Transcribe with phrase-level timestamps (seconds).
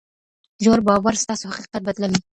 [0.63, 2.19] ژور باور ستاسو حقیقت بدلوي.